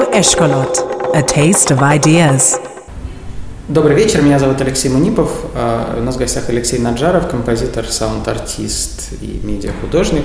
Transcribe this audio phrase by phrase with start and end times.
[0.00, 2.58] Radio a taste of ideas.
[3.68, 5.30] Добрый вечер, меня зовут Алексей Мунипов.
[5.54, 10.24] А, у нас в гостях Алексей Наджаров, композитор, саунд-артист и медиахудожник.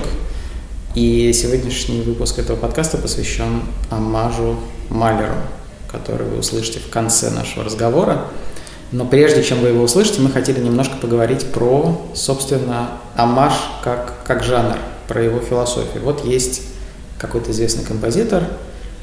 [0.94, 4.56] И сегодняшний выпуск этого подкаста посвящен Амажу
[4.88, 5.34] Малеру,
[5.92, 8.24] который вы услышите в конце нашего разговора.
[8.92, 13.52] Но прежде чем вы его услышите, мы хотели немножко поговорить про, собственно, Амаш
[13.84, 16.02] как, как жанр, про его философию.
[16.02, 16.62] Вот есть
[17.18, 18.44] какой-то известный композитор,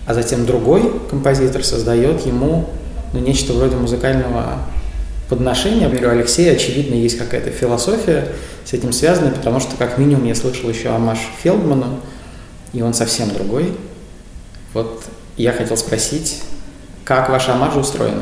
[0.06, 2.70] а затем другой композитор создает ему
[3.14, 4.60] ну, нечто вроде музыкального
[5.30, 5.88] подношения.
[5.88, 8.28] У Алексея, очевидно, есть какая-то философия
[8.66, 12.00] с этим связанная, потому что, как минимум, я слышал еще Амаш Фелдману,
[12.74, 13.74] и он совсем другой.
[14.74, 15.04] Вот
[15.38, 16.42] я хотел спросить,
[17.06, 18.22] как ваши амажи устроены?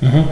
[0.00, 0.26] Угу.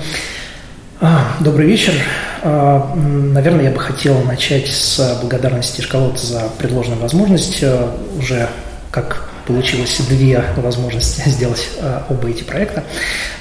[1.40, 1.94] Добрый вечер.
[2.42, 7.62] А, наверное, я бы хотел начать с благодарности Шкалота за предложенную возможность.
[7.62, 8.48] А, уже
[8.90, 12.84] как получилось две возможности сделать а, оба эти проекта.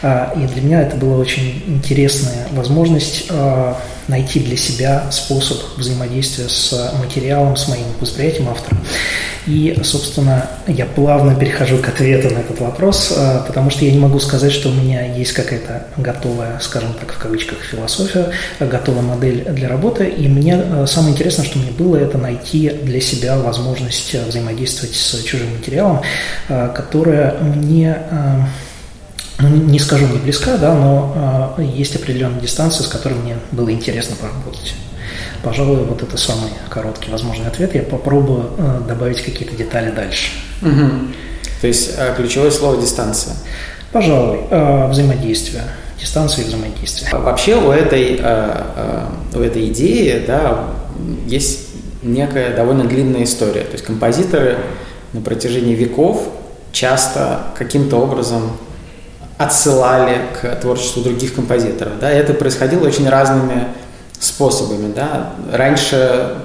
[0.01, 3.29] И для меня это была очень интересная возможность
[4.09, 8.77] найти для себя способ взаимодействия с материалом, с моим восприятием автора.
[9.45, 13.99] И, собственно, я плавно перехожу к ответу на этот вопрос, а, потому что я не
[13.99, 19.45] могу сказать, что у меня есть какая-то готовая, скажем так, в кавычках, философия, готовая модель
[19.49, 20.07] для работы.
[20.07, 25.23] И мне а, самое интересное, что мне было, это найти для себя возможность взаимодействовать с
[25.23, 26.01] чужим материалом,
[26.47, 27.97] а, которая мне
[29.39, 34.15] ну, не скажу не близка, да, но есть определенная дистанция, с которой мне было интересно
[34.15, 34.73] поработать.
[35.43, 37.73] Пожалуй, вот это самый короткий возможный ответ.
[37.73, 40.31] Я попробую э, добавить какие-то детали дальше.
[40.61, 40.89] Угу.
[41.61, 43.35] То есть э, ключевое слово дистанция.
[43.93, 45.63] Пожалуй, э, взаимодействие.
[45.99, 47.09] Дистанция и взаимодействие.
[47.11, 48.21] Вообще у этой,
[49.35, 50.69] у этой идеи да,
[51.27, 51.67] есть
[52.01, 53.63] некая довольно длинная история.
[53.63, 54.57] То есть композиторы
[55.11, 56.29] на протяжении веков
[56.71, 58.51] часто каким-то образом
[59.39, 61.93] отсылали к творчеству других композиторов.
[61.99, 62.11] Да?
[62.11, 63.69] Это происходило очень разными
[64.19, 64.91] способами.
[64.93, 65.31] Да?
[65.51, 66.35] Раньше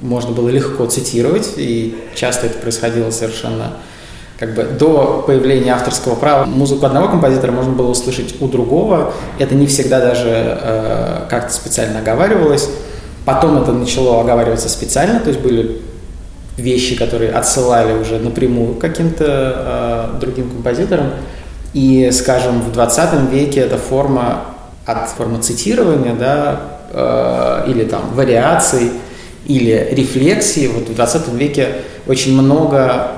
[0.00, 3.72] можно было легко цитировать, и часто это происходило совершенно
[4.38, 9.12] как бы до появления авторского права музыку одного композитора можно было услышать у другого.
[9.40, 12.68] Это не всегда даже э, как-то специально оговаривалось.
[13.24, 15.80] Потом это начало оговариваться специально, то есть были
[16.56, 21.10] вещи, которые отсылали уже напрямую каким-то э, другим композиторам.
[21.74, 24.44] И, скажем, в 20 веке эта форма
[24.86, 28.92] от формы цитирования, да, э, или там вариаций,
[29.46, 30.68] или рефлексии.
[30.68, 31.68] Вот в 20 веке
[32.06, 33.08] очень много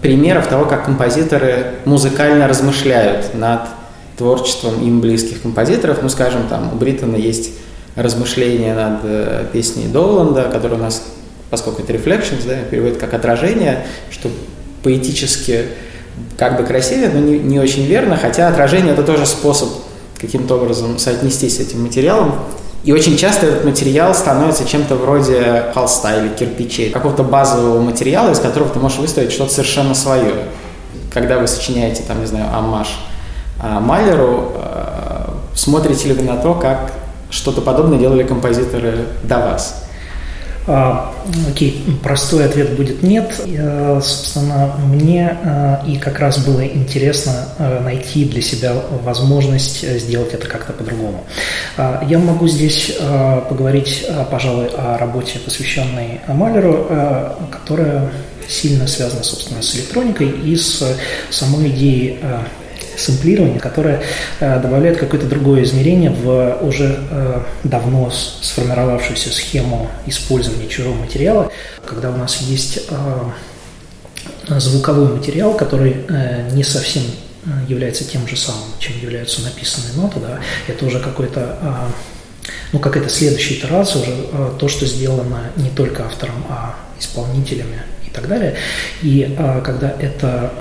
[0.00, 3.62] примеров того, как композиторы музыкально размышляют над
[4.16, 5.98] творчеством им близких композиторов.
[6.02, 7.50] Ну, скажем, там у Бриттона есть
[7.96, 11.02] размышления над э, песней Доланда, которая у нас,
[11.50, 14.30] поскольку это reflections, да, переводит как отражение, что
[14.82, 15.66] поэтически
[16.36, 19.68] как бы красивее, но не, не очень верно, хотя отражение это тоже способ
[20.18, 22.34] каким-то образом соотнестись с этим материалом.
[22.84, 28.38] И очень часто этот материал становится чем-то вроде холста или кирпичей, какого-то базового материала, из
[28.38, 30.34] которого ты можешь выставить что-то совершенно свое.
[31.12, 32.88] Когда вы сочиняете, там, не знаю, амаш
[33.60, 36.92] а, Малеру, а, смотрите ли вы на то, как
[37.30, 39.85] что-то подобное делали композиторы до вас?
[40.66, 41.14] А,
[41.48, 43.30] окей, простой ответ будет нет.
[44.02, 48.74] Собственно, мне а, и как раз было интересно а, найти для себя
[49.04, 51.24] возможность сделать это как-то по-другому.
[52.08, 52.96] Я могу здесь
[53.48, 56.86] поговорить, пожалуй, о работе, посвященной Малеру,
[57.50, 58.10] которая
[58.48, 60.82] сильно связана, собственно, с электроникой и с
[61.30, 62.18] самой идеей
[62.96, 64.02] сэмплирование, которое
[64.40, 71.50] э, добавляет какое-то другое измерение в уже э, давно сформировавшуюся схему использования чужого материала,
[71.84, 76.04] когда у нас есть э, звуковой материал, который
[76.52, 77.02] не совсем
[77.68, 81.58] является тем же самым, чем являются написанные ноты, да, это уже какой-то
[82.72, 84.12] ну, какая-то следующая итерация, уже
[84.58, 88.56] то, что сделано не только автором, а исполнителями и так далее.
[89.02, 90.52] И когда это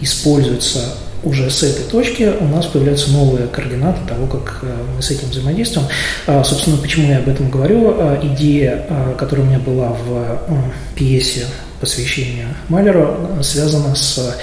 [0.00, 0.80] используется
[1.22, 5.28] уже с этой точки у нас появляются новые координаты того, как э, мы с этим
[5.30, 5.88] взаимодействуем.
[6.26, 7.96] А, собственно, почему я об этом говорю?
[7.98, 10.38] А, идея, а, которая у меня была в
[10.94, 11.46] пьесе
[11.80, 14.36] посвящения Малеру, связана с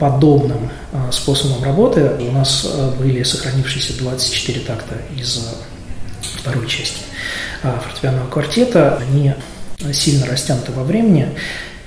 [0.00, 0.70] подобным
[1.12, 2.10] способом работы.
[2.18, 2.66] У нас
[2.98, 5.46] были сохранившиеся 24 такта из
[6.40, 6.98] второй части
[7.62, 9.00] фортепианного квартета.
[9.00, 9.34] Они
[9.92, 11.28] сильно растянуты во времени,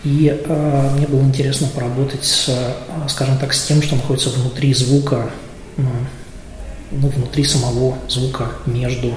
[0.05, 2.73] и э, мне было интересно поработать с, э,
[3.09, 5.31] скажем так, с тем, что находится внутри звука,
[6.91, 9.13] ну, внутри самого звука между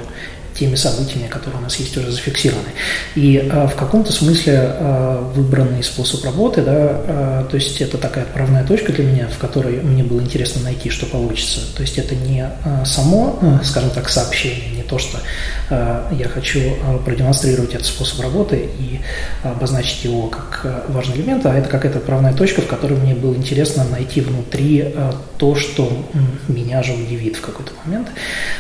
[0.59, 2.69] теми событиями, которые у нас есть уже зафиксированы.
[3.15, 4.75] И в каком-то смысле
[5.35, 10.03] выбранный способ работы, да, то есть это такая отправная точка для меня, в которой мне
[10.03, 11.61] было интересно найти, что получится.
[11.77, 12.51] То есть это не
[12.85, 15.19] само, скажем так, сообщение, не то, что
[15.71, 16.61] я хочу
[17.05, 19.01] продемонстрировать этот способ работы и
[19.45, 23.85] обозначить его как важный элемент, а это какая-то отправная точка, в которой мне было интересно
[23.85, 24.95] найти внутри
[25.37, 26.07] то, что
[26.49, 28.09] меня же удивит в какой-то момент.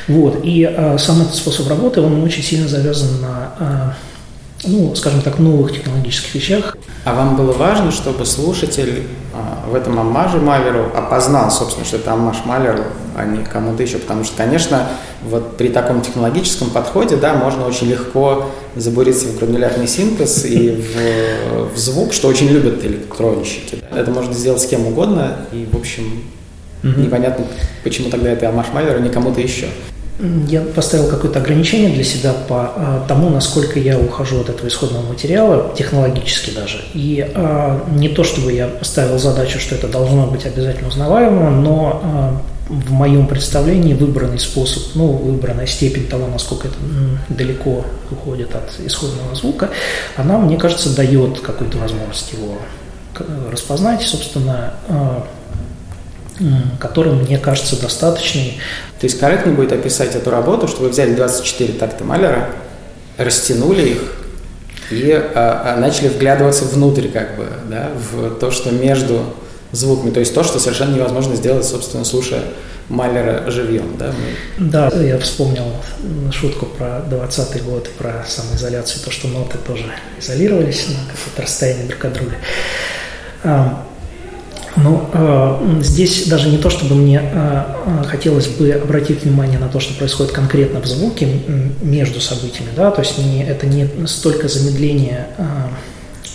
[0.06, 0.40] Вот.
[0.44, 3.94] И сам этот способ работы, он очень сильно завязан на
[4.64, 6.76] ну, скажем так, новых технологических вещах.
[7.04, 12.12] А вам было важно, чтобы слушатель а, в этом аммаже Малеру опознал, собственно, что это
[12.12, 12.84] аммаж Малеру,
[13.16, 13.98] а не кому-то еще?
[13.98, 14.88] Потому что, конечно,
[15.22, 21.74] вот при таком технологическом подходе, да, можно очень легко забуриться в гранулярный синтез и в,
[21.74, 23.78] в звук, что очень любят электронщики.
[23.94, 26.24] Это можно сделать с кем угодно, и, в общем,
[26.82, 27.00] угу.
[27.00, 27.46] непонятно,
[27.84, 29.68] почему тогда это аммаж Малеру, а не кому-то еще
[30.48, 35.06] я поставил какое-то ограничение для себя по а, тому, насколько я ухожу от этого исходного
[35.06, 36.78] материала, технологически даже.
[36.92, 42.00] И а, не то, чтобы я ставил задачу, что это должно быть обязательно узнаваемо, но
[42.02, 46.76] а, в моем представлении выбранный способ, ну, выбранная степень того, насколько это
[47.28, 49.70] далеко уходит от исходного звука,
[50.16, 52.58] она, мне кажется, дает какую-то возможность его
[53.50, 54.74] распознать, собственно,
[56.78, 58.58] который мне кажется достаточной.
[59.00, 62.50] То есть корректно будет описать эту работу, что вы взяли 24 такта Малера,
[63.16, 64.14] растянули их
[64.90, 69.22] и а, а, начали вглядываться внутрь, как бы, да, в то, что между
[69.72, 72.42] звуками, то есть то, что совершенно невозможно сделать, собственно, слушая
[72.88, 74.12] Малера живьем, да?
[74.58, 74.70] Мы...
[74.70, 75.66] Да, я вспомнил
[76.32, 79.84] шутку про 20-й год, про самоизоляцию, то, что ноты тоже
[80.18, 82.34] изолировались на какое-то расстояние друг от друга.
[84.82, 89.68] Ну, э, здесь даже не то, чтобы мне э, э, хотелось бы обратить внимание на
[89.68, 91.28] то, что происходит конкретно в звуке
[91.82, 95.26] между событиями, да, то есть не, это не столько замедление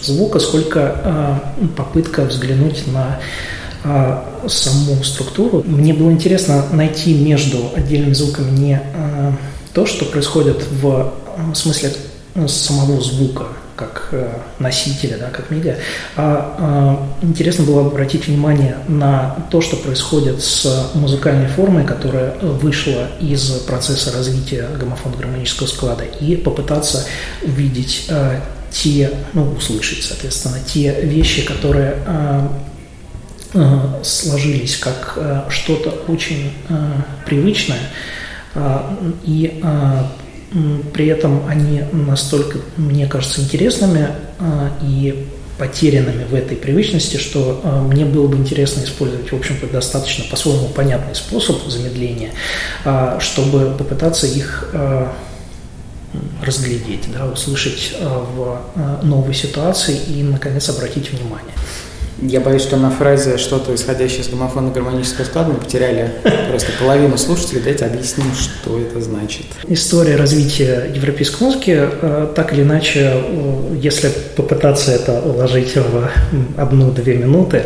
[0.01, 1.39] звука, сколько
[1.77, 3.19] попытка взглянуть на
[4.47, 5.63] саму структуру.
[5.65, 8.81] Мне было интересно найти между отдельными звуками не
[9.73, 11.13] то, что происходит в
[11.53, 11.93] смысле
[12.47, 14.29] самого звука, как э,
[14.59, 15.77] носителя, да, как медиа.
[16.15, 23.07] А, а интересно было обратить внимание на то, что происходит с музыкальной формой, которая вышла
[23.19, 27.05] из процесса развития гомофон-гармонического склада, и попытаться
[27.41, 28.41] увидеть а,
[28.71, 32.51] те, ну, услышать, соответственно, те вещи, которые а,
[34.03, 35.15] сложились как
[35.49, 36.51] что-то очень
[37.23, 37.81] привычное,
[39.23, 39.61] и
[40.93, 44.09] при этом они настолько, мне кажется, интересными
[44.39, 45.27] а, и
[45.57, 50.67] потерянными в этой привычности, что а, мне было бы интересно использовать, в общем-то, достаточно по-своему
[50.67, 52.31] понятный способ замедления,
[52.85, 54.73] а, чтобы попытаться их
[56.43, 58.61] разглядеть, да, услышать в
[59.01, 61.55] новой ситуации и, наконец, обратить внимание.
[62.29, 66.11] Я боюсь, что на фразе что-то исходящее из гомофонно-гармонического склада мы потеряли
[66.49, 67.59] просто половину слушателей.
[67.61, 69.45] Давайте объясним, что это значит.
[69.67, 76.09] История развития европейской музыки, э, так или иначе, э, если попытаться это уложить в
[76.57, 77.65] одну-две минуты,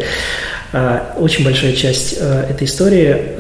[0.74, 3.36] э, очень большая часть этой истории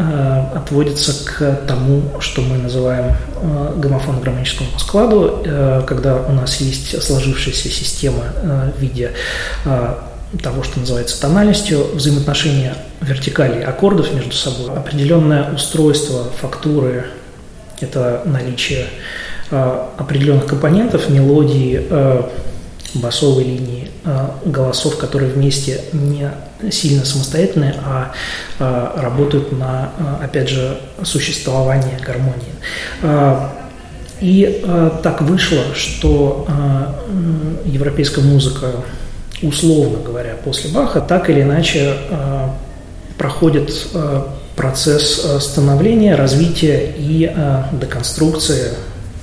[0.56, 3.16] отводится к тому, что мы называем
[3.78, 5.44] гомофонно-гармоническому складу,
[5.88, 8.24] когда у нас есть сложившаяся система
[8.78, 9.12] в виде
[10.42, 17.06] того, что называется тональностью, взаимоотношения вертикалей аккордов между собой, определенное устройство фактуры,
[17.80, 18.88] это наличие
[19.52, 22.24] э, определенных компонентов, мелодии, э,
[22.96, 26.31] басовой линии, э, голосов, которые вместе не
[26.72, 28.12] сильно самостоятельные, а
[28.60, 32.54] э, работают на, э, опять же, существование гармонии.
[33.02, 33.50] Э,
[34.19, 38.72] и э, так вышло, что э, европейская музыка
[39.42, 42.48] условно говоря, после Баха, так или иначе э,
[43.18, 44.24] проходит э,
[44.56, 47.32] процесс э, становления, развития и
[47.74, 48.72] деконструкции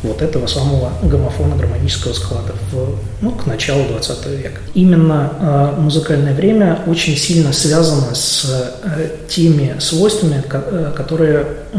[0.03, 4.61] вот этого самого гомофона гармонического склада в, ну, к началу 20 века.
[4.75, 5.33] Именно
[5.77, 8.45] э, музыкальное время очень сильно связано с
[8.85, 11.79] э, теми свойствами, ко- которые э,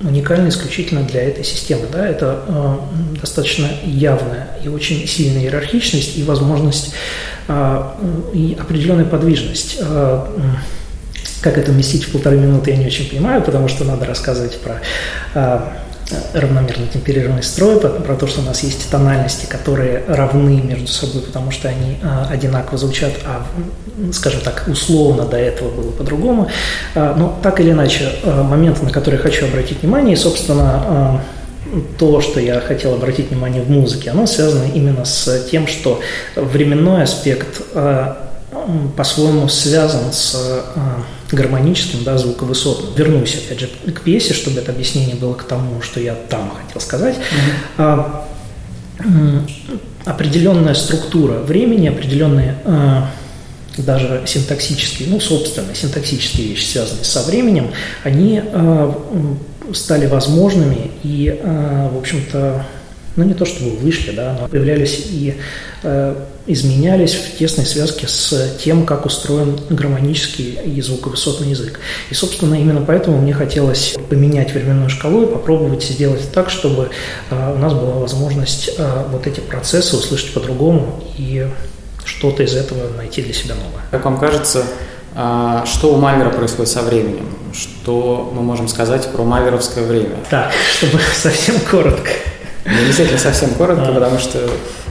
[0.00, 1.86] уникальны исключительно для этой системы.
[1.92, 2.06] Да?
[2.06, 2.76] Это э,
[3.20, 6.94] достаточно явная и очень сильная иерархичность и возможность
[7.48, 7.82] э,
[8.32, 9.76] и определенная подвижность.
[9.80, 10.26] Э,
[11.42, 14.80] как это вместить в полторы минуты, я не очень понимаю, потому что надо рассказывать про
[15.34, 15.60] э,
[16.32, 21.50] равномерно темперированный строй, про то, что у нас есть тональности, которые равны между собой, потому
[21.50, 23.46] что они а, одинаково звучат, а,
[24.12, 26.48] скажем так, условно до этого было по-другому.
[26.94, 31.22] А, но так или иначе, а, момент, на который я хочу обратить внимание, и, собственно,
[31.98, 36.00] то, что я хотел обратить внимание в музыке, оно связано именно с тем, что
[36.34, 37.60] временной аспект
[38.96, 40.62] по-своему связан с э,
[41.32, 42.94] гармоническим, да, звуковысотным.
[42.94, 46.80] Вернусь, опять же, к пьесе, чтобы это объяснение было к тому, что я там хотел
[46.80, 47.16] сказать.
[47.78, 49.50] Mm-hmm.
[50.04, 52.56] Определенная структура времени, определенные
[53.78, 57.70] даже синтаксические, ну, собственно, синтаксические вещи, связанные со временем,
[58.02, 58.42] они
[59.72, 62.66] стали возможными и, в общем-то,
[63.16, 65.34] ну не то чтобы вышли, да, но появлялись и
[65.82, 66.14] э,
[66.46, 71.80] изменялись в тесной связке с тем, как устроен гармонический и звуковысотный язык.
[72.10, 76.90] И, собственно, именно поэтому мне хотелось поменять временную шкалу и попробовать сделать так, чтобы
[77.30, 81.48] э, у нас была возможность э, вот эти процессы услышать по-другому и
[82.04, 83.82] что-то из этого найти для себя новое.
[83.90, 84.64] Как вам кажется,
[85.14, 87.26] а, что у Мальвера происходит со временем?
[87.52, 90.16] Что мы можем сказать про мальверовское время?
[90.30, 92.10] Так, чтобы совсем коротко.
[92.64, 93.92] Ну, действительно, совсем коротко, а.
[93.92, 94.38] потому что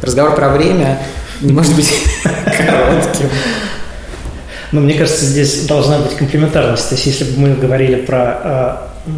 [0.01, 0.99] разговор про время
[1.41, 1.91] не может быть
[2.23, 3.29] коротким.
[4.71, 6.89] Ну, мне кажется, здесь должна быть комплементарность.
[6.89, 9.11] То есть, если бы мы говорили про э,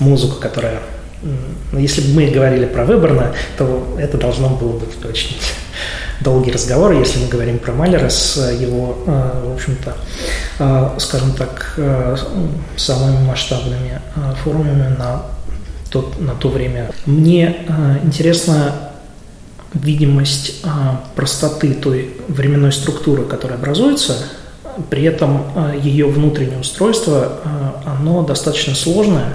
[0.00, 0.80] музыку, которая...
[1.22, 5.38] Э, если бы мы говорили про Выборна, то это должно было быть очень
[6.20, 6.92] долгий разговор.
[6.92, 9.96] Если мы говорим про Малера с его, э, в общем-то,
[10.58, 12.16] э, скажем так, э,
[12.76, 15.22] самыми масштабными э, форумами на
[15.92, 16.90] тот, на то время.
[17.06, 18.90] Мне э, интересна
[19.74, 20.68] видимость э,
[21.14, 24.16] простоты той временной структуры, которая образуется,
[24.90, 29.34] при этом э, ее внутреннее устройство, э, оно достаточно сложное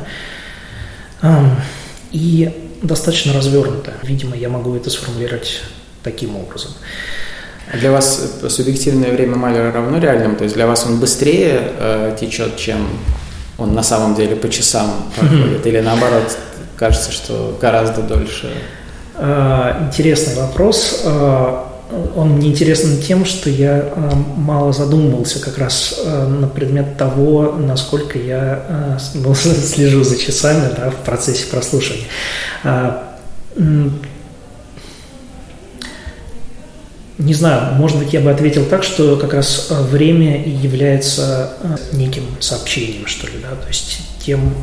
[1.22, 1.28] э,
[2.12, 3.96] и достаточно развернутое.
[4.04, 5.62] Видимо, я могу это сформулировать
[6.04, 6.72] таким образом.
[7.72, 10.38] А для вас субъективное время Малера равно реальному?
[10.38, 12.88] То есть для вас он быстрее э, течет, чем
[13.58, 15.66] он на самом деле по часам проходит?
[15.66, 16.38] Или наоборот,
[16.76, 18.52] кажется, что гораздо дольше?
[19.16, 21.02] А, интересный вопрос.
[21.06, 21.74] А,
[22.16, 28.20] он мне интересен тем, что я а, мало задумывался как раз на предмет того, насколько
[28.20, 28.98] я
[29.36, 32.06] слежу за часами да, в процессе прослушивания.
[37.18, 41.54] Не знаю, может быть, я бы ответил так, что как раз время является
[41.94, 44.54] неким сообщением, что ли, да, то есть тем,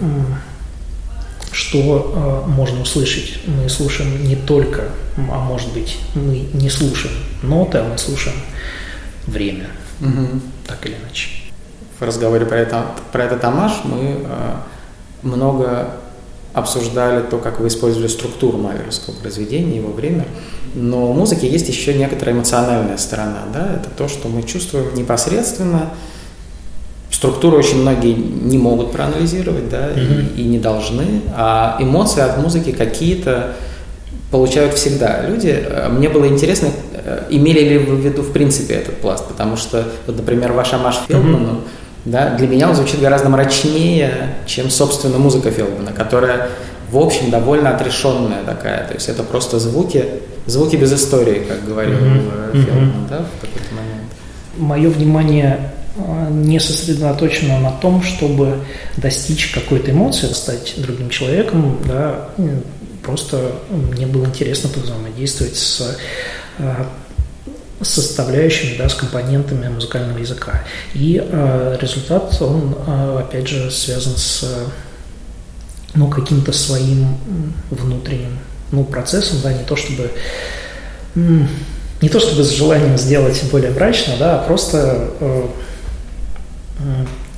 [1.51, 3.39] что э, можно услышать.
[3.47, 4.85] Мы слушаем не только,
[5.17, 8.37] а может быть, мы не слушаем ноты, а мы слушаем
[9.27, 9.67] время,
[10.01, 10.41] угу.
[10.67, 11.29] так или иначе.
[11.99, 14.57] В разговоре про, это, про этот амаш мы э,
[15.23, 15.91] много
[16.55, 20.25] обсуждали то, как вы использовали структуру малеровского произведения, его время.
[20.75, 23.43] Но у музыки есть еще некоторая эмоциональная сторона.
[23.53, 23.75] Да?
[23.75, 25.91] Это то, что мы чувствуем непосредственно,
[27.15, 30.35] Структуру очень многие не могут проанализировать, да, mm-hmm.
[30.37, 33.55] и, и не должны, а эмоции от музыки какие-то
[34.33, 35.65] получают всегда люди.
[35.91, 39.87] Мне было интересно, э, имели ли вы в виду в принципе этот пласт, потому что,
[40.09, 41.61] вот, например, ваш Амаш Фелдману, mm-hmm.
[42.05, 46.49] Да, для меня он звучит гораздо мрачнее, чем, собственно, музыка Фелдмана, которая,
[46.91, 50.05] в общем, довольно отрешенная такая, то есть это просто звуки,
[50.47, 52.65] звуки без истории, как говорил mm-hmm.
[52.65, 54.11] Фелдман, да, в какой-то момент.
[54.59, 58.59] Мое внимание а, не сосредоточена на том, чтобы
[58.99, 62.29] достичь какой-то эмоции, стать другим человеком, да,
[63.03, 65.97] просто мне было интересно взаимодействовать с
[67.85, 70.65] составляющими, да, с компонентами музыкального языка.
[70.95, 74.45] И э, результат, он, э, опять же, связан с
[75.95, 77.19] ну, каким-то своим
[77.71, 78.39] внутренним
[78.73, 80.11] ну, процессом, да, не то чтобы
[81.15, 85.47] не то чтобы с желанием сделать более мрачно, да, а просто э,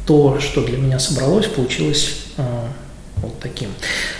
[0.06, 2.42] то, что для меня собралось, получилось э,
[3.16, 3.70] вот таким.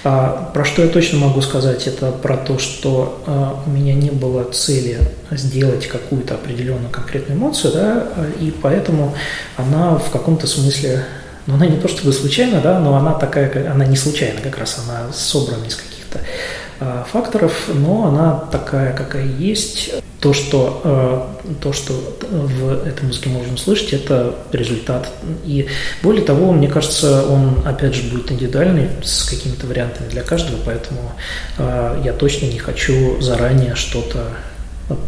[0.05, 4.11] А, про что я точно могу сказать, это про то, что а, у меня не
[4.11, 4.99] было цели
[5.31, 8.07] сделать какую-то определенную конкретную эмоцию, да,
[8.41, 9.15] и поэтому
[9.57, 11.05] она в каком-то смысле,
[11.47, 14.81] ну она не то чтобы случайно, да, но она такая, она не случайна как раз,
[14.87, 16.66] она собрана из каких-то а,
[17.11, 21.93] факторов, но она такая, какая есть то, что, э, то, что
[22.31, 25.11] в этой музыке можно слышать, это результат.
[25.45, 25.69] И
[26.03, 31.13] более того, мне кажется, он, опять же, будет индивидуальный, с какими-то вариантами для каждого, поэтому
[31.59, 34.31] э, я точно не хочу заранее что-то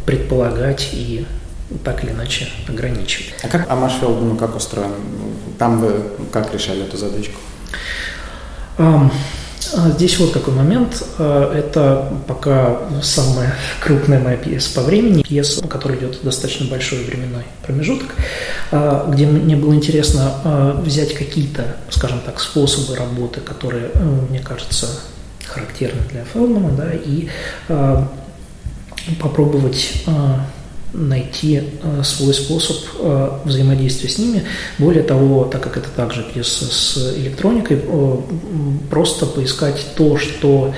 [0.05, 1.27] предполагать и
[1.85, 3.35] так или иначе ограничивать.
[3.43, 4.93] А как Амаш Фелдман, как устроен?
[5.59, 7.41] Там вы как решали эту задачку?
[8.79, 9.11] Um,
[9.95, 11.03] здесь вот какой момент.
[11.19, 17.05] А, это пока самая крупная моя пьеса по времени, пьеса, у которой идет достаточно большой
[17.05, 18.15] временной промежуток,
[18.71, 24.87] а, где мне было интересно взять какие-то, скажем так, способы работы, которые, ну, мне кажется,
[25.45, 27.29] характерны для Фелдмана, да, и
[29.21, 30.05] попробовать
[30.93, 34.45] найти э, свой способ э, взаимодействия с ними.
[34.79, 38.17] Более того, так как это также пьеса с электроникой, э,
[38.91, 40.73] просто поискать то, что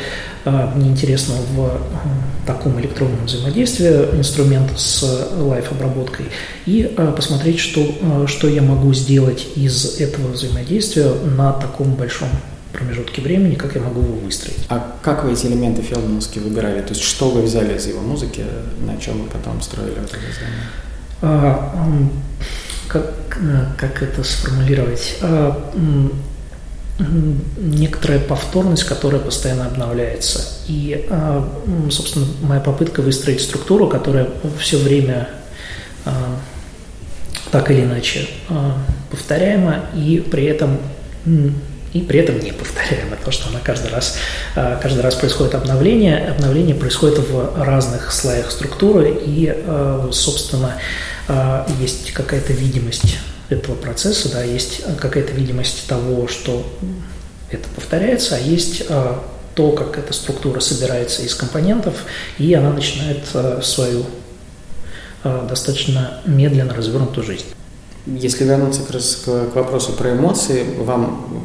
[0.75, 6.26] мне интересно в таком электронном взаимодействии инструмента с лайф-обработкой
[6.64, 12.31] и посмотреть, что, что я могу сделать из этого взаимодействия на таком большом
[12.72, 14.66] промежутке времени, как я могу его выстроить.
[14.68, 16.80] А как вы эти элементы фелдмановские выбирали?
[16.80, 18.44] То есть что вы взяли из его музыки,
[18.80, 20.64] на чем вы потом строили это издание?
[21.22, 21.74] А,
[22.88, 23.14] как,
[23.76, 25.16] как это сформулировать?
[25.22, 25.72] А,
[27.58, 30.58] некоторая повторность, которая постоянно обновляется.
[30.68, 31.48] И, а,
[31.90, 35.28] собственно, моя попытка выстроить структуру, которая все время
[36.04, 36.38] а,
[37.50, 38.76] так или иначе а,
[39.10, 40.78] повторяема и при этом
[41.92, 44.16] и при этом не повторяемо, то, что она каждый раз,
[44.54, 50.76] э, каждый раз происходит обновление, обновление происходит в разных слоях структуры, и, э, собственно,
[51.28, 53.18] э, есть какая-то видимость
[53.49, 56.64] этого процесса, да, есть какая-то видимость того, что
[57.50, 58.85] это повторяется, а есть
[59.56, 62.04] то, как эта структура собирается из компонентов,
[62.38, 63.25] и она начинает
[63.64, 64.06] свою
[65.25, 67.47] достаточно медленно развернутую жизнь.
[68.06, 68.92] Если вернуться к,
[69.52, 71.44] к вопросу про эмоции, вам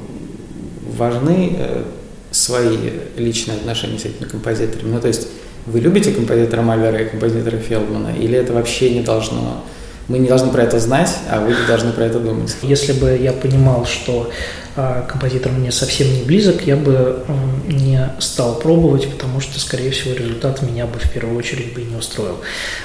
[0.96, 1.84] важны э,
[2.32, 2.78] свои
[3.18, 4.94] личные отношения с этими композиторами?
[4.94, 5.28] Ну, то есть
[5.66, 9.64] вы любите композитора Мальвера и композитора Фелдмана, или это вообще не должно
[10.08, 12.56] мы не должны про это знать, а вы должны про это думать.
[12.62, 14.30] Если бы я понимал, что
[14.76, 17.26] э, композитор мне совсем не близок, я бы
[17.68, 21.96] не стал пробовать, потому что, скорее всего, результат меня бы в первую очередь бы не
[21.96, 22.38] устроил.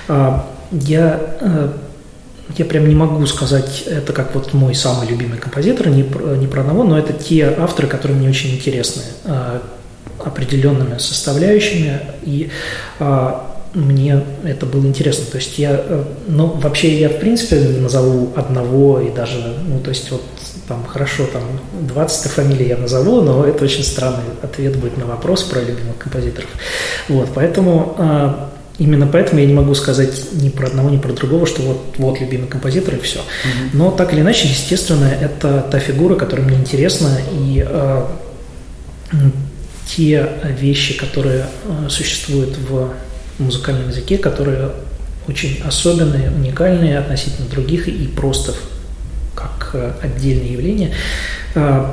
[0.08, 0.40] Э,
[0.72, 1.68] я э,
[2.56, 6.60] я прям не могу сказать, это как вот мой самый любимый композитор, не не про
[6.60, 9.60] одного, но это те авторы, которые мне очень интересны э,
[10.18, 12.50] определенными составляющими, и
[12.98, 13.32] э,
[13.74, 15.26] мне это было интересно.
[15.30, 19.90] То есть я, э, ну, вообще я в принципе назову одного и даже, ну, то
[19.90, 20.22] есть вот
[20.66, 21.42] там хорошо, там
[21.80, 26.48] 20 фамилий я назову, но это очень странный ответ будет на вопрос про любимых композиторов.
[27.08, 27.96] Вот, поэтому
[28.80, 32.18] Именно поэтому я не могу сказать ни про одного, ни про другого, что вот, вот
[32.18, 33.18] любимый композитор и все.
[33.18, 33.24] Угу.
[33.74, 38.02] Но так или иначе, естественно, это та фигура, которая мне интересна, и э,
[39.86, 40.26] те
[40.58, 42.94] вещи, которые э, существуют в
[43.38, 44.70] музыкальном языке, которые
[45.28, 48.54] очень особенные, уникальные относительно других и просто
[49.34, 50.94] как э, отдельные явления,
[51.54, 51.84] э,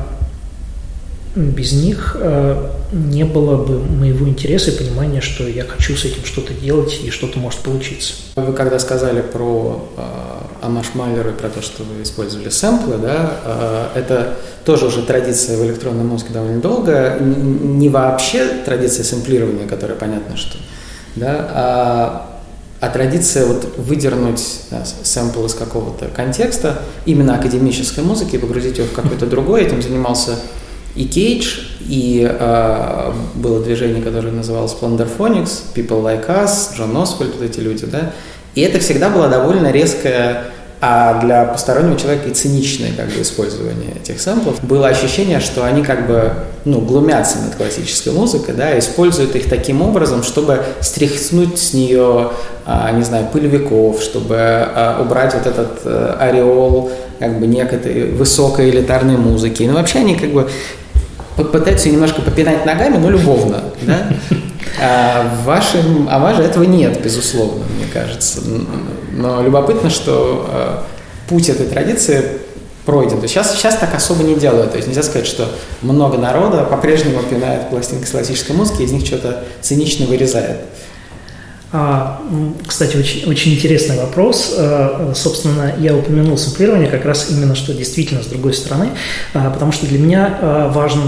[1.37, 6.25] без них э, не было бы моего интереса и понимания, что я хочу с этим
[6.25, 8.13] что-то делать и что-то может получиться.
[8.35, 13.31] Вы когда сказали про э, Амаш Майлер и про то, что вы использовали сэмплы, да,
[13.45, 17.17] э, это тоже уже традиция в электронной музыке довольно долго.
[17.19, 20.57] Не вообще традиция сэмплирования, которая понятно, что,
[21.15, 22.33] да, а
[22.79, 28.87] а традиция вот выдернуть да, сэмпл из какого-то контекста, именно академической музыки, и погрузить его
[28.87, 30.35] в какой-то другой, этим занимался
[30.97, 37.43] и Кейдж, и э, было движение, которое называлось Plunderphonics, People Like Us, Джон Освальд, вот
[37.43, 38.11] эти люди, да.
[38.55, 40.45] И это всегда было довольно резкое,
[40.79, 44.63] а для постороннего человека и циничное как бы использование этих сэмплов.
[44.63, 46.33] Было ощущение, что они как бы,
[46.65, 52.31] ну, глумятся над классической музыкой, да, используют их таким образом, чтобы стряхнуть с нее,
[52.65, 58.69] а, не знаю, пыльвиков, чтобы а, убрать вот этот а, ореол как бы некой высокой
[58.69, 59.63] элитарной музыки.
[59.63, 60.47] Ну, вообще они как бы
[61.37, 64.09] пытаются немножко попинать ногами, но любовно, да?
[64.79, 68.41] А в вашем, а ваше этого нет, безусловно, мне кажется.
[69.11, 70.77] Но любопытно, что э,
[71.29, 72.23] путь этой традиции
[72.85, 73.17] пройден.
[73.17, 74.71] То есть сейчас, сейчас так особо не делают.
[74.71, 75.49] То есть нельзя сказать, что
[75.81, 80.57] много народа по-прежнему пинает пластинки с классической музыки, из них что-то цинично вырезает.
[81.71, 82.21] А,
[82.65, 84.55] кстати, очень, очень интересный вопрос.
[84.57, 88.89] А, собственно, я упомянул сэмплирование как раз именно, что действительно с другой стороны,
[89.33, 91.01] а, потому что для меня важен,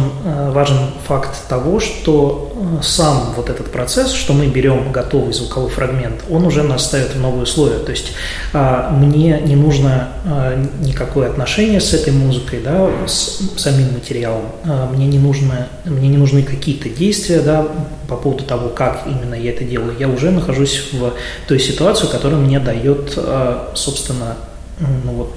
[0.51, 2.48] важен факт того, что
[2.81, 7.19] сам вот этот процесс, что мы берем готовый звуковой фрагмент, он уже нас ставит в
[7.19, 7.79] новые условия.
[7.79, 8.11] То есть
[8.53, 10.09] мне не нужно
[10.81, 14.45] никакое отношение с этой музыкой, да, с самим материалом.
[14.93, 17.67] Мне не, нужно, мне не нужны какие-то действия да,
[18.07, 19.95] по поводу того, как именно я это делаю.
[19.99, 21.13] Я уже нахожусь в
[21.47, 24.35] той ситуации, которая мне дает, э, собственно,
[24.79, 25.35] ну вот,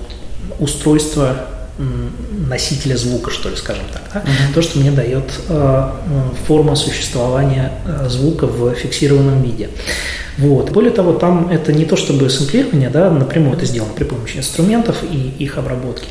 [0.59, 1.37] устройство
[1.79, 4.03] носителя звука, что ли, скажем так.
[4.13, 4.21] Да?
[4.21, 4.55] Uh-huh.
[4.55, 5.91] То, что мне дает э,
[6.47, 9.71] форма существования э, звука в фиксированном виде.
[10.39, 10.71] Вот.
[10.71, 15.03] Более того, там это не то чтобы сэмплирование, да, напрямую это сделано при помощи инструментов
[15.11, 16.09] и их обработки.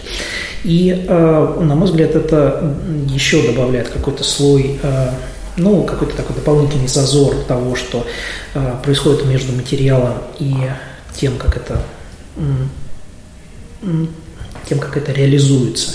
[0.63, 2.75] И, э, на мой взгляд, это
[3.07, 5.09] еще добавляет какой-то слой э,
[5.57, 8.05] ну, какой-то такой дополнительный зазор того, что
[8.53, 10.55] э, происходит между материалом и
[11.13, 11.83] тем, как это,
[14.67, 15.91] тем, как это реализуется.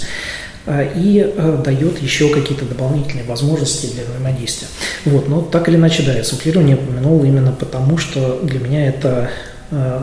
[0.67, 4.69] Э, и э, дает еще какие-то дополнительные возможности для взаимодействия.
[5.05, 9.31] Вот, но так или иначе, да, я самплирование упомянул именно потому, что для меня это
[9.71, 10.03] э,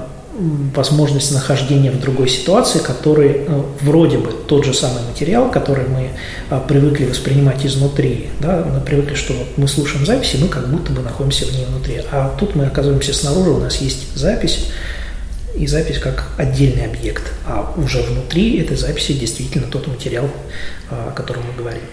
[0.74, 3.42] возможность нахождения в другой ситуации, который
[3.82, 6.10] вроде бы тот же самый материал, который мы
[6.68, 8.30] привыкли воспринимать изнутри.
[8.40, 8.66] Да?
[8.68, 12.02] Мы привыкли, что мы слушаем запись, и мы как будто бы находимся в ней внутри.
[12.12, 14.70] А тут мы оказываемся снаружи, у нас есть запись,
[15.56, 20.30] и запись как отдельный объект, а уже внутри этой записи действительно тот материал,
[20.90, 21.84] о котором мы говорим.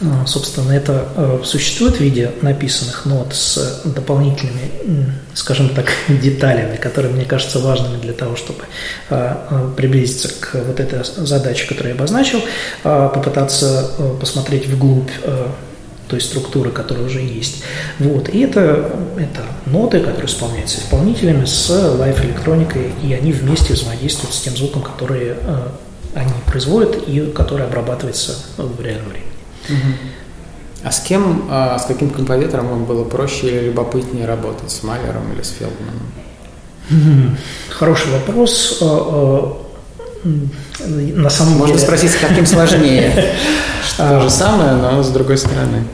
[0.00, 7.12] А, собственно, это э, существует в виде написанных нот с дополнительными, скажем так, деталями, которые
[7.12, 8.60] мне кажутся важными для того, чтобы
[9.10, 12.40] а, а, приблизиться к вот этой задаче, которую я обозначил,
[12.82, 15.10] попытаться посмотреть вглубь
[16.08, 17.62] той структуры, которая уже есть.
[17.98, 18.28] Вот.
[18.28, 24.56] И это, это ноты, которые исполняются исполнителями с лайф-электроникой, и они вместе взаимодействуют с тем
[24.56, 25.68] звуком, который э,
[26.14, 29.32] они производят и который обрабатывается в реальном времени.
[29.68, 29.94] Угу.
[30.84, 35.32] А с кем, а, с каким композитором вам было проще или любопытнее работать, с Малером
[35.32, 37.36] или с Фелдманом?
[37.68, 38.78] Хороший вопрос.
[40.24, 41.86] На самом Можно деле...
[41.86, 43.12] спросить, с каким сложнее.
[43.96, 45.84] То же самое, но с другой стороны.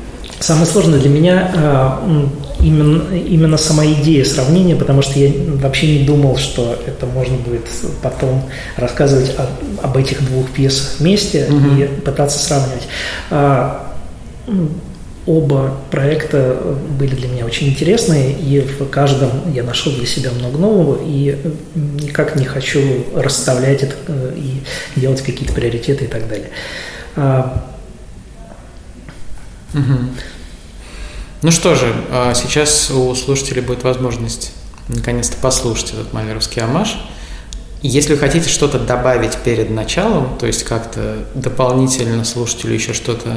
[0.41, 2.27] Самое сложное для меня э,
[2.61, 5.33] именно, именно сама идея сравнения, потому что я
[5.63, 7.67] вообще не думал, что это можно будет
[8.03, 8.43] потом
[8.77, 9.47] рассказывать о,
[9.83, 11.81] об этих двух пьесах вместе угу.
[11.81, 12.89] и пытаться сравнивать.
[15.27, 20.59] Оба проекта были для меня очень интересные, и в каждом я нашел для себя много
[20.59, 21.39] нового, и
[21.75, 26.51] никак не хочу расставлять это э, и делать какие-то приоритеты и так далее.
[29.73, 29.99] Угу.
[31.43, 34.53] Ну что же, а сейчас у слушателей будет возможность
[34.89, 36.99] наконец-то послушать этот малеровский амаш.
[37.83, 43.37] Если вы хотите что-то добавить перед началом, то есть как-то дополнительно слушателю еще что-то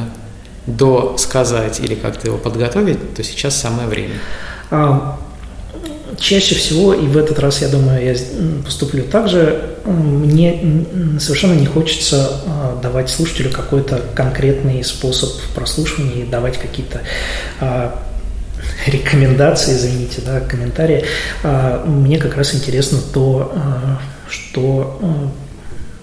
[0.68, 4.16] досказать или как-то его подготовить, то сейчас самое время.
[4.70, 5.18] А,
[6.18, 8.16] чаще всего, и в этот раз, я думаю, я
[8.64, 10.86] поступлю так же, мне
[11.20, 17.02] совершенно не хочется а, давать слушателю какой-то конкретный способ прослушивания и давать какие-то
[17.62, 18.04] а,
[18.88, 21.06] рекомендации, извините, да, комментарии.
[21.44, 23.54] А, мне как раз интересно то,
[24.30, 25.00] что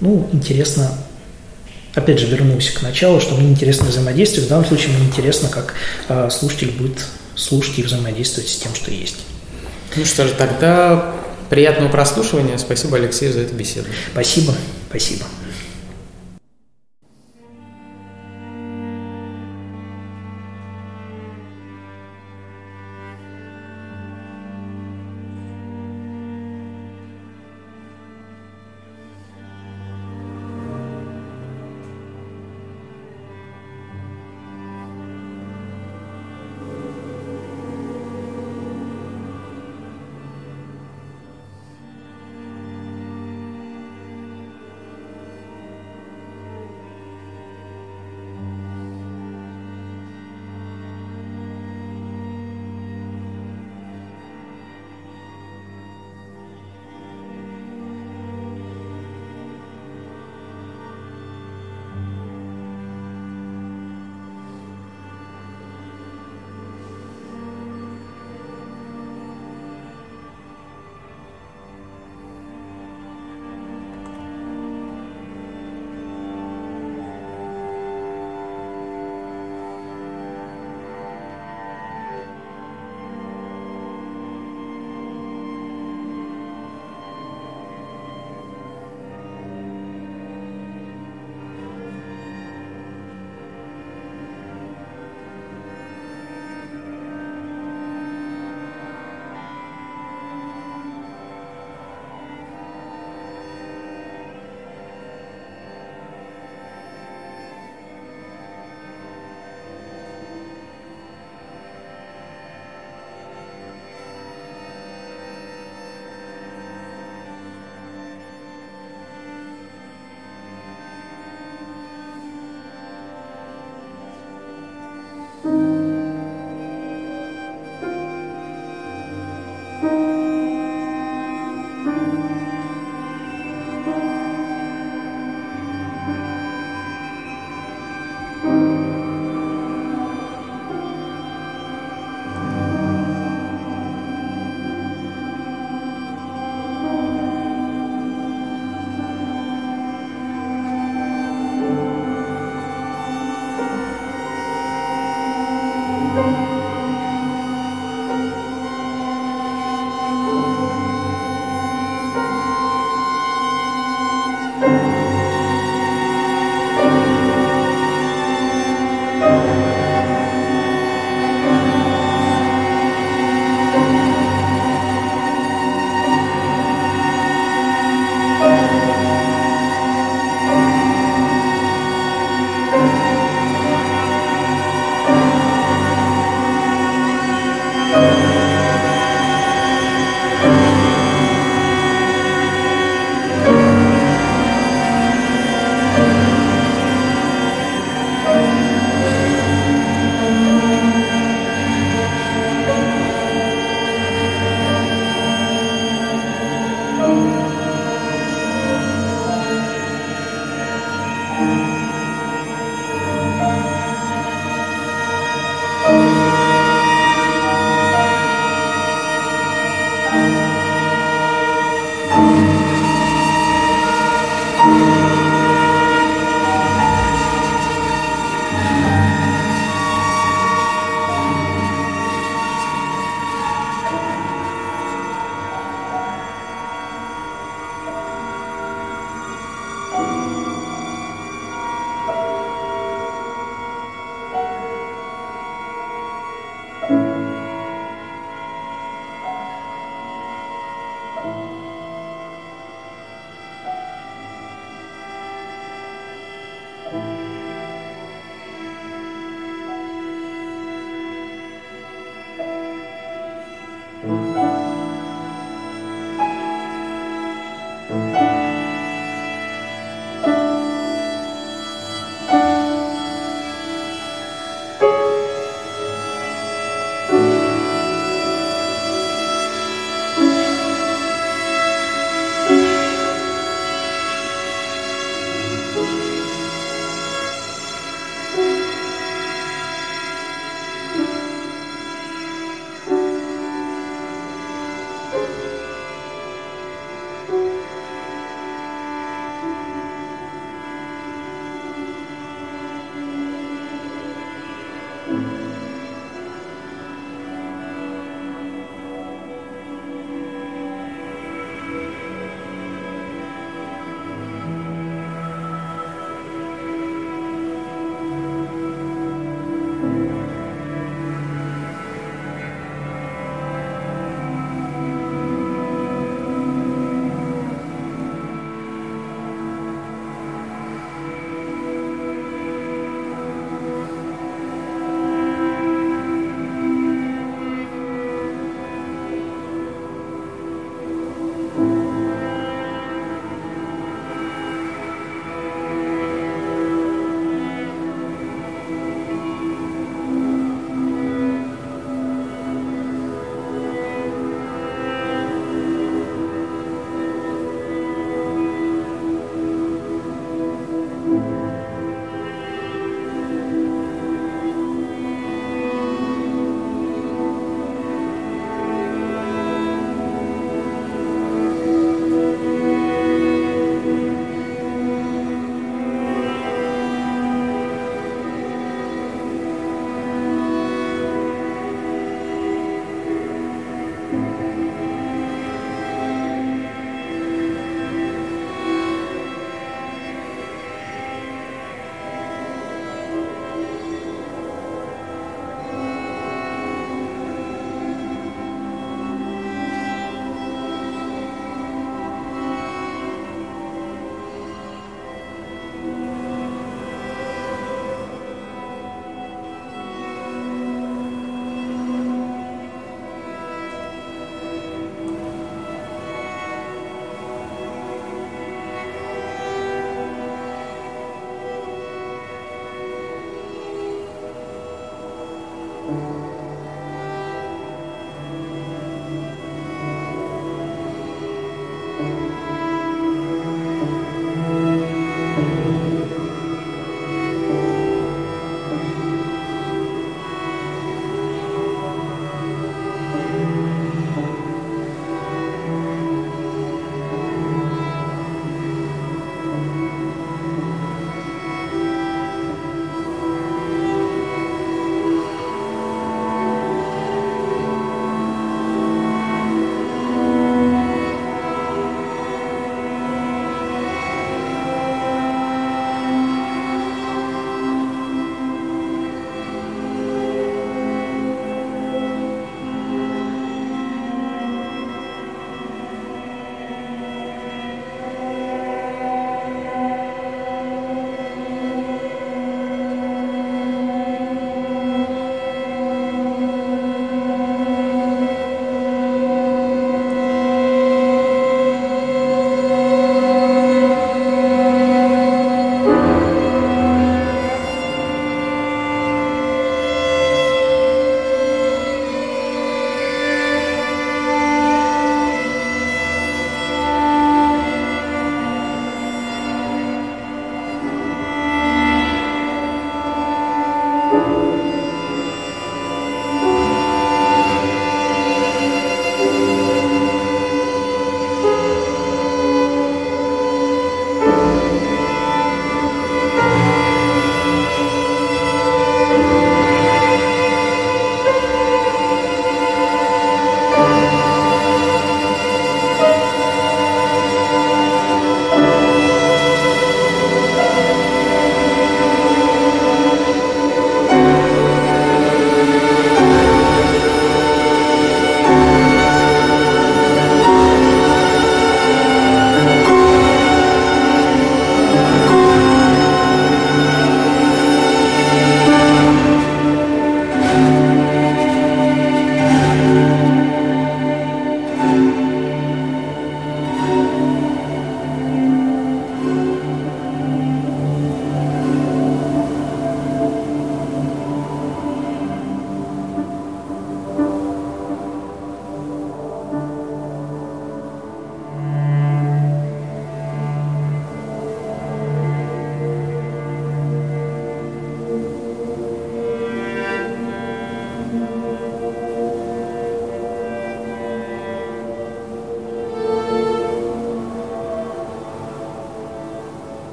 [0.00, 0.90] ну, интересно
[1.94, 4.46] опять же, вернусь к началу, что мне интересно взаимодействие.
[4.46, 5.74] В данном случае мне интересно, как
[6.30, 9.16] слушатель будет слушать и взаимодействовать с тем, что есть.
[9.96, 11.14] Ну что же, тогда
[11.50, 12.56] приятного прослушивания.
[12.58, 13.86] Спасибо, Алексей, за эту беседу.
[14.12, 14.54] Спасибо,
[14.88, 15.24] спасибо.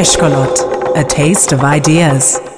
[0.00, 2.49] Eshkolot, a taste of ideas.